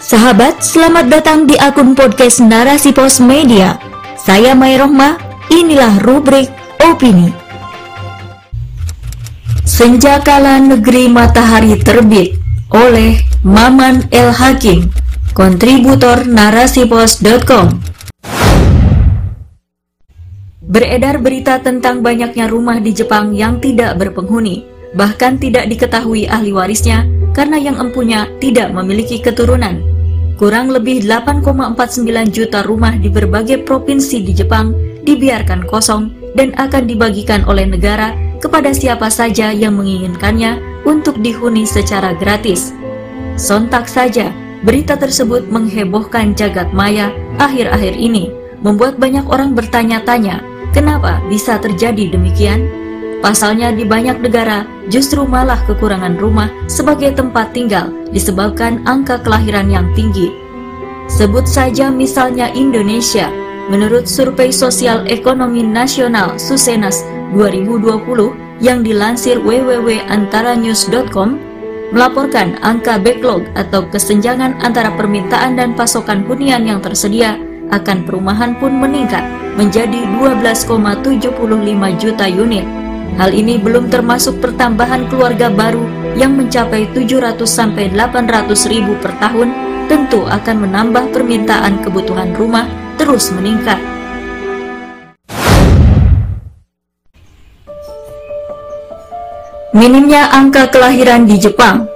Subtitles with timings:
[0.00, 3.76] Sahabat, selamat datang di akun podcast Narasi Pos Media.
[4.16, 5.20] Saya Mai Rohma,
[5.52, 6.48] inilah rubrik
[6.80, 7.28] Opini.
[9.68, 12.32] Senja Kala Negeri Matahari Terbit
[12.72, 14.88] oleh Maman El Hakim,
[15.36, 17.84] kontributor narasipos.com.
[20.64, 24.64] Beredar berita tentang banyaknya rumah di Jepang yang tidak berpenghuni,
[24.96, 27.04] bahkan tidak diketahui ahli warisnya
[27.36, 29.82] karena yang empunya tidak memiliki keturunan.
[30.40, 34.72] Kurang lebih 8,49 juta rumah di berbagai provinsi di Jepang
[35.04, 40.56] dibiarkan kosong dan akan dibagikan oleh negara kepada siapa saja yang menginginkannya
[40.88, 42.72] untuk dihuni secara gratis.
[43.36, 44.32] Sontak saja,
[44.64, 48.32] berita tersebut menghebohkan jagat maya akhir-akhir ini,
[48.64, 50.40] membuat banyak orang bertanya-tanya,
[50.72, 52.79] kenapa bisa terjadi demikian?
[53.20, 59.92] Pasalnya di banyak negara justru malah kekurangan rumah sebagai tempat tinggal disebabkan angka kelahiran yang
[59.92, 60.32] tinggi.
[61.04, 63.28] Sebut saja misalnya Indonesia.
[63.68, 67.04] Menurut survei sosial ekonomi nasional Susenas
[67.36, 71.38] 2020 yang dilansir www.antaranews.com
[71.92, 77.38] melaporkan angka backlog atau kesenjangan antara permintaan dan pasokan hunian yang tersedia
[77.70, 79.22] akan perumahan pun meningkat
[79.54, 81.30] menjadi 12,75
[82.00, 85.82] juta unit Hal ini belum termasuk pertambahan keluarga baru
[86.14, 89.50] yang mencapai 700 sampai 800 ribu per tahun
[89.88, 92.68] tentu akan menambah permintaan kebutuhan rumah
[93.00, 93.80] terus meningkat.
[99.70, 101.90] Minimnya angka kelahiran di Jepang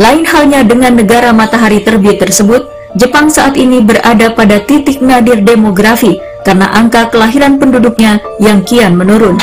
[0.00, 2.64] Lain halnya dengan negara matahari terbit tersebut,
[2.96, 6.16] Jepang saat ini berada pada titik nadir demografi
[6.48, 9.36] karena angka kelahiran penduduknya yang kian menurun.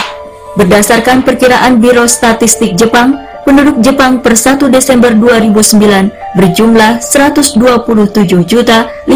[0.59, 3.15] Berdasarkan perkiraan Biro Statistik Jepang,
[3.47, 9.07] penduduk Jepang per 1 Desember 2009 berjumlah 127.530.000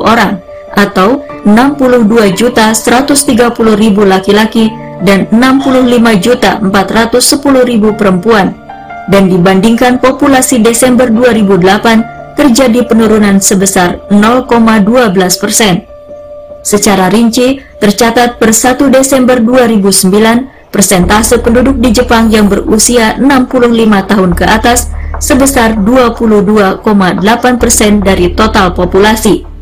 [0.00, 0.40] orang
[0.72, 4.72] atau 62.130.000 laki-laki
[5.04, 8.56] dan 65.410.000 perempuan
[9.12, 14.88] dan dibandingkan populasi Desember 2008 terjadi penurunan sebesar 0,12
[15.36, 15.91] persen.
[16.62, 24.30] Secara rinci, tercatat per 1 Desember 2009, persentase penduduk di Jepang yang berusia 65 tahun
[24.32, 29.52] ke atas sebesar 22,8 persen dari total populasi.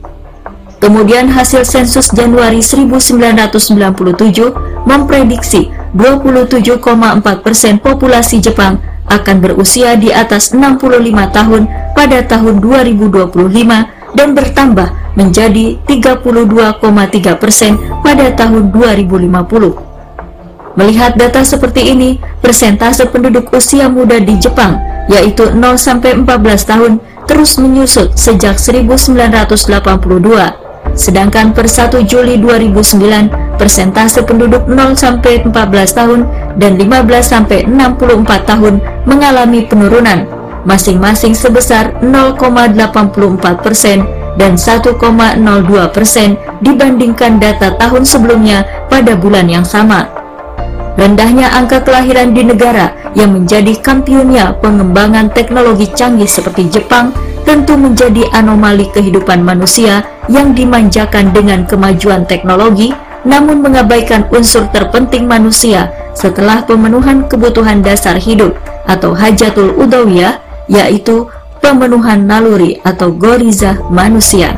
[0.80, 8.80] Kemudian hasil sensus Januari 1997 memprediksi 27,4 persen populasi Jepang
[9.10, 18.30] akan berusia di atas 65 tahun pada tahun 2025 dan bertambah menjadi 32,3 persen pada
[18.34, 19.90] tahun 2050.
[20.78, 24.78] Melihat data seperti ini, persentase penduduk usia muda di Jepang,
[25.10, 26.22] yaitu 0-14
[26.62, 30.94] tahun, terus menyusut sejak 1982.
[30.94, 35.50] Sedangkan per 1 Juli 2009, persentase penduduk 0-14
[35.90, 36.20] tahun
[36.56, 37.66] dan 15-64
[38.46, 44.04] tahun mengalami penurunan masing-masing sebesar 0,84 persen
[44.40, 44.96] dan 1,02
[45.92, 50.08] persen dibandingkan data tahun sebelumnya pada bulan yang sama.
[50.96, 57.12] Rendahnya angka kelahiran di negara yang menjadi kampionnya pengembangan teknologi canggih seperti Jepang
[57.44, 65.92] tentu menjadi anomali kehidupan manusia yang dimanjakan dengan kemajuan teknologi namun mengabaikan unsur terpenting manusia
[66.16, 68.56] setelah pemenuhan kebutuhan dasar hidup
[68.88, 70.40] atau hajatul udawiyah
[70.70, 71.28] yaitu
[71.60, 74.56] pemenuhan naluri atau goriza manusia.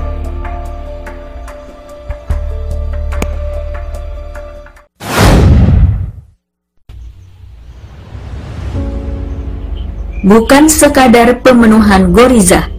[10.23, 12.71] Bukan sekadar pemenuhan goriza.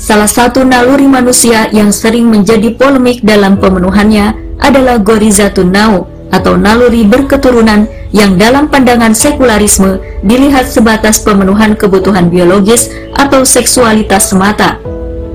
[0.00, 7.04] Salah satu naluri manusia yang sering menjadi polemik dalam pemenuhannya adalah goriza tunau atau naluri
[7.04, 7.84] berketurunan
[8.16, 14.80] yang dalam pandangan sekularisme dilihat sebatas pemenuhan kebutuhan biologis atau seksualitas semata.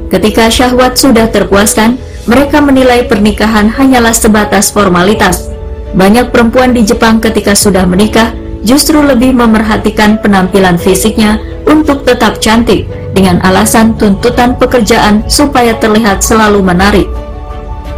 [0.09, 5.53] Ketika syahwat sudah terpuaskan, mereka menilai pernikahan hanyalah sebatas formalitas.
[5.93, 8.33] Banyak perempuan di Jepang ketika sudah menikah
[8.65, 11.37] justru lebih memerhatikan penampilan fisiknya
[11.69, 17.07] untuk tetap cantik dengan alasan tuntutan pekerjaan supaya terlihat selalu menarik.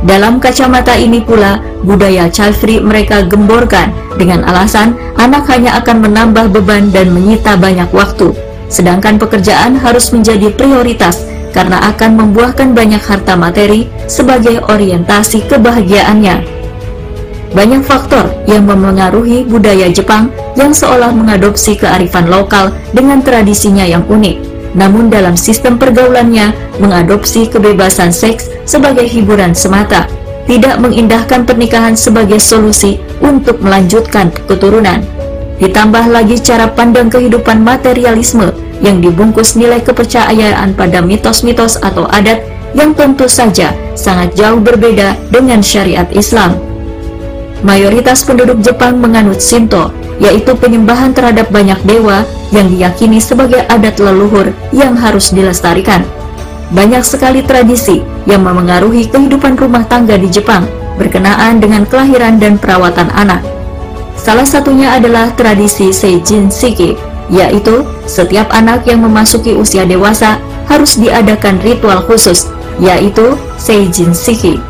[0.04, 6.52] Dalam kacamata ini pula, budaya child free mereka gemborkan dengan alasan anak hanya akan menambah
[6.52, 8.36] beban dan menyita banyak waktu.
[8.68, 11.24] Sedangkan pekerjaan harus menjadi prioritas
[11.56, 16.52] karena akan membuahkan banyak harta materi sebagai orientasi kebahagiaannya.
[17.54, 24.53] Banyak faktor yang memengaruhi budaya Jepang yang seolah mengadopsi kearifan lokal dengan tradisinya yang unik.
[24.74, 30.10] Namun dalam sistem pergaulannya mengadopsi kebebasan seks sebagai hiburan semata,
[30.50, 35.06] tidak mengindahkan pernikahan sebagai solusi untuk melanjutkan keturunan.
[35.62, 38.52] Ditambah lagi cara pandang kehidupan materialisme
[38.84, 42.44] yang dibungkus nilai kepercayaan pada mitos-mitos atau adat
[42.76, 46.58] yang tentu saja sangat jauh berbeda dengan syariat Islam.
[47.64, 49.94] Mayoritas penduduk Jepang menganut Shinto,
[50.24, 52.24] yaitu penyembahan terhadap banyak dewa
[52.56, 56.08] yang diyakini sebagai adat leluhur yang harus dilestarikan.
[56.72, 60.64] Banyak sekali tradisi yang memengaruhi kehidupan rumah tangga di Jepang
[60.96, 63.44] berkenaan dengan kelahiran dan perawatan anak.
[64.16, 66.96] Salah satunya adalah tradisi Seijin Shiki,
[67.28, 70.40] yaitu setiap anak yang memasuki usia dewasa
[70.72, 72.48] harus diadakan ritual khusus,
[72.80, 74.62] yaitu Seijin Shiki.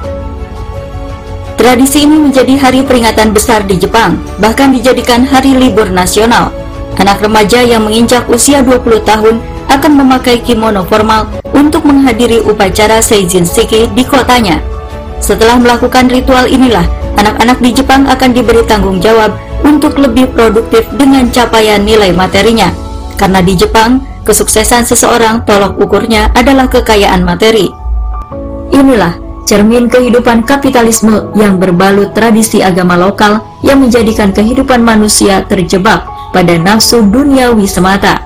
[1.64, 6.52] Tradisi ini menjadi hari peringatan besar di Jepang, bahkan dijadikan hari libur nasional.
[7.00, 9.40] Anak remaja yang menginjak usia 20 tahun
[9.72, 14.60] akan memakai kimono formal untuk menghadiri upacara Seijin Shiki di kotanya.
[15.24, 16.84] Setelah melakukan ritual inilah,
[17.16, 19.32] anak-anak di Jepang akan diberi tanggung jawab
[19.64, 22.76] untuk lebih produktif dengan capaian nilai materinya.
[23.16, 27.72] Karena di Jepang, kesuksesan seseorang tolok ukurnya adalah kekayaan materi.
[28.76, 36.56] Inilah cermin kehidupan kapitalisme yang berbalut tradisi agama lokal yang menjadikan kehidupan manusia terjebak pada
[36.58, 38.24] nafsu duniawi semata.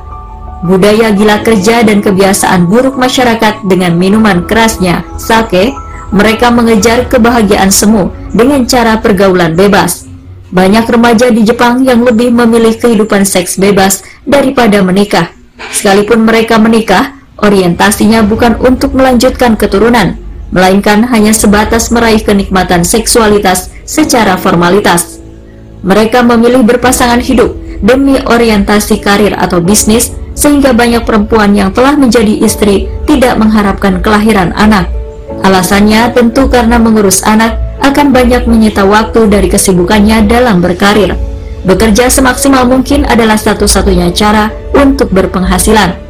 [0.66, 5.70] Budaya gila kerja dan kebiasaan buruk masyarakat dengan minuman kerasnya, sake,
[6.10, 10.10] mereka mengejar kebahagiaan semu dengan cara pergaulan bebas.
[10.50, 15.30] Banyak remaja di Jepang yang lebih memilih kehidupan seks bebas daripada menikah.
[15.76, 20.16] Sekalipun mereka menikah, orientasinya bukan untuk melanjutkan keturunan,
[20.52, 25.20] melainkan hanya sebatas meraih kenikmatan seksualitas secara formalitas.
[25.84, 27.54] Mereka memilih berpasangan hidup
[27.84, 34.54] demi orientasi karir atau bisnis, sehingga banyak perempuan yang telah menjadi istri tidak mengharapkan kelahiran
[34.54, 34.90] anak.
[35.42, 41.14] Alasannya tentu karena mengurus anak akan banyak menyita waktu dari kesibukannya dalam berkarir.
[41.66, 46.07] Bekerja semaksimal mungkin adalah satu-satunya cara untuk berpenghasilan.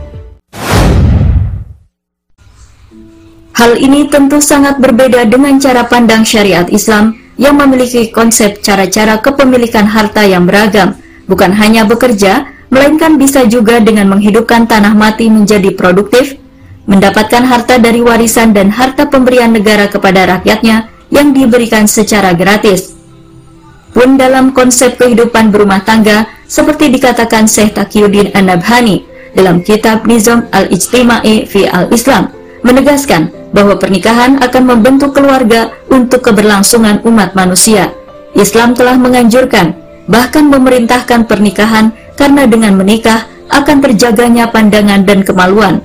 [3.57, 9.81] Hal ini tentu sangat berbeda dengan cara pandang syariat Islam yang memiliki konsep cara-cara kepemilikan
[9.89, 10.94] harta yang beragam,
[11.25, 16.38] bukan hanya bekerja, melainkan bisa juga dengan menghidupkan tanah mati menjadi produktif,
[16.86, 22.94] mendapatkan harta dari warisan dan harta pemberian negara kepada rakyatnya yang diberikan secara gratis.
[23.89, 29.01] Pun dalam konsep kehidupan berumah tangga, seperti dikatakan Syekh Taqiyuddin An-Nabhani
[29.33, 32.30] dalam kitab Nizam al-Ijtima'i fi al-Islam,
[32.62, 37.94] menegaskan bahwa pernikahan akan membentuk keluarga untuk keberlangsungan umat manusia.
[38.36, 39.74] Islam telah menganjurkan,
[40.06, 45.80] bahkan memerintahkan pernikahan karena dengan menikah akan terjaganya pandangan dan kemaluan.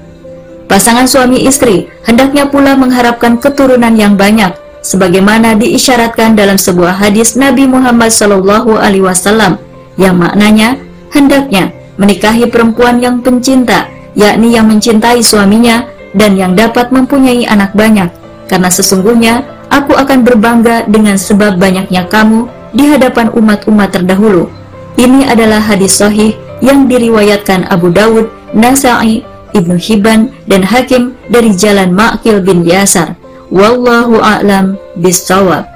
[0.66, 7.68] Pasangan suami istri hendaknya pula mengharapkan keturunan yang banyak, sebagaimana diisyaratkan dalam sebuah hadis Nabi
[7.68, 9.60] Muhammad SAW
[10.00, 10.80] yang maknanya
[11.12, 11.70] hendaknya
[12.00, 13.86] menikahi perempuan yang pencinta,
[14.16, 18.12] yakni yang mencintai suaminya dan yang dapat mempunyai anak banyak,
[18.46, 24.52] karena sesungguhnya aku akan berbangga dengan sebab banyaknya kamu di hadapan umat-umat terdahulu.
[25.00, 29.24] Ini adalah hadis sahih yang diriwayatkan Abu Dawud, Nasai,
[29.56, 33.16] Ibnu Hibban, dan Hakim dari jalan Ma'kil bin Yasar.
[33.48, 35.71] Wallahu a'lam bisawab.